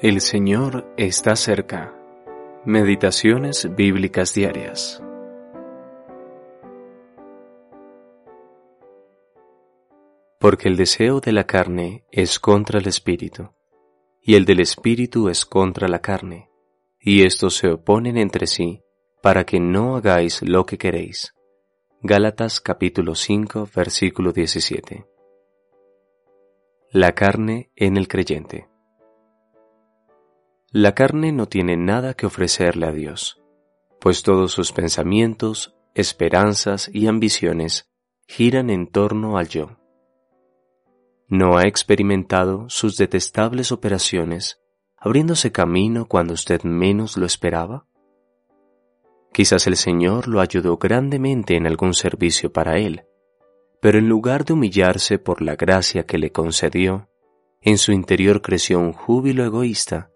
[0.00, 1.92] El Señor está cerca.
[2.64, 5.02] Meditaciones bíblicas diarias.
[10.38, 13.50] Porque el deseo de la carne es contra el espíritu,
[14.22, 16.48] y el del espíritu es contra la carne,
[17.00, 18.84] y estos se oponen entre sí,
[19.20, 21.34] para que no hagáis lo que queréis.
[22.02, 25.04] Gálatas capítulo 5 versículo 17.
[26.92, 28.68] La carne en el creyente.
[30.70, 33.42] La carne no tiene nada que ofrecerle a Dios,
[34.00, 37.90] pues todos sus pensamientos, esperanzas y ambiciones
[38.26, 39.78] giran en torno al yo.
[41.26, 44.60] No ha experimentado sus detestables operaciones
[45.00, 47.86] abriéndose camino cuando usted menos lo esperaba?
[49.32, 53.04] Quizás el Señor lo ayudó grandemente en algún servicio para él,
[53.80, 57.08] pero en lugar de humillarse por la gracia que le concedió,
[57.60, 60.10] en su interior creció un júbilo egoísta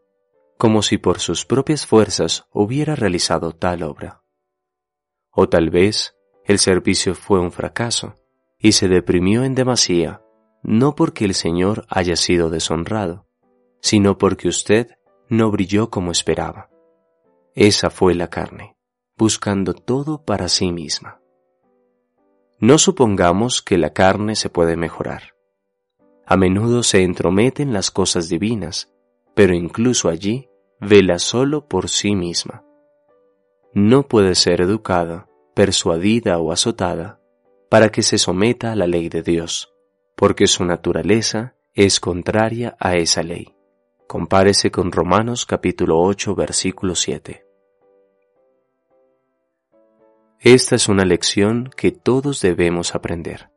[0.62, 4.23] como si por sus propias fuerzas hubiera realizado tal obra.
[5.33, 6.14] O tal vez
[6.45, 8.14] el servicio fue un fracaso
[8.61, 10.23] y se deprimió en demasía,
[10.62, 13.27] no porque el Señor haya sido deshonrado,
[13.81, 14.86] sino porque usted
[15.28, 16.70] no brilló como esperaba.
[17.56, 18.77] Esa fue la carne,
[19.17, 21.20] buscando todo para sí misma.
[22.61, 25.34] No supongamos que la carne se puede mejorar.
[26.25, 28.92] A menudo se entrometen las cosas divinas,
[29.34, 30.51] pero incluso allí
[30.84, 32.64] vela solo por sí misma.
[33.72, 37.20] No puede ser educada, persuadida o azotada
[37.70, 39.72] para que se someta a la ley de Dios,
[40.16, 43.55] porque su naturaleza es contraria a esa ley.
[44.08, 47.46] Compárese con Romanos capítulo 8 versículo 7.
[50.41, 53.50] Esta es una lección que todos debemos aprender,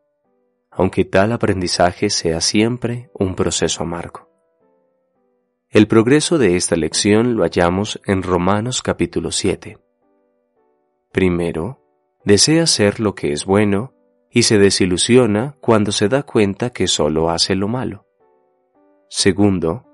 [0.69, 4.24] aunque tal aprendizaje sea siempre un proceso amargo.
[5.69, 9.77] El progreso de esta lección lo hallamos en Romanos capítulo 7.
[11.11, 11.81] Primero,
[12.23, 13.94] desea hacer lo que es bueno
[14.29, 18.06] y se desilusiona cuando se da cuenta que solo hace lo malo.
[19.09, 19.85] Segundo,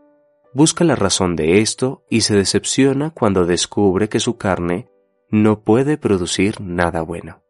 [0.54, 4.90] busca la razón de esto y se decepciona cuando descubre que su carne
[5.30, 7.42] no puede producir nada bueno.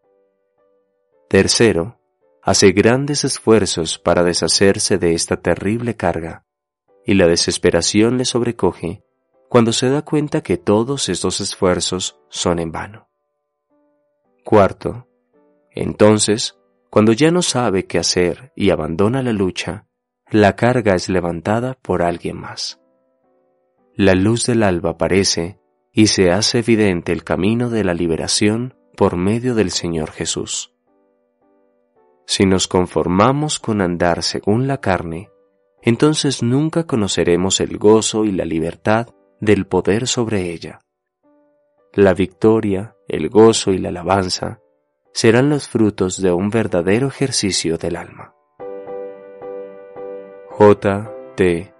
[1.27, 1.99] Tercero,
[2.43, 6.45] hace grandes esfuerzos para deshacerse de esta terrible carga
[7.11, 9.03] y la desesperación le sobrecoge
[9.49, 13.09] cuando se da cuenta que todos estos esfuerzos son en vano.
[14.45, 15.09] Cuarto,
[15.71, 16.57] entonces,
[16.89, 19.87] cuando ya no sabe qué hacer y abandona la lucha,
[20.29, 22.79] la carga es levantada por alguien más.
[23.93, 25.59] La luz del alba aparece
[25.91, 30.73] y se hace evidente el camino de la liberación por medio del Señor Jesús.
[32.25, 35.30] Si nos conformamos con andar según la carne,
[35.81, 39.07] entonces nunca conoceremos el gozo y la libertad
[39.39, 40.81] del poder sobre ella.
[41.93, 44.59] La victoria, el gozo y la alabanza
[45.13, 48.33] serán los frutos de un verdadero ejercicio del alma.
[50.49, 51.11] J.
[51.35, 51.73] T.